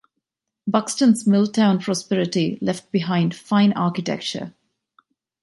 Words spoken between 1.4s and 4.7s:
town prosperity left behind fine architecture.